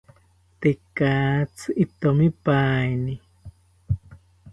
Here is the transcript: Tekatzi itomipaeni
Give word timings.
Tekatzi 0.61 1.67
itomipaeni 1.83 3.15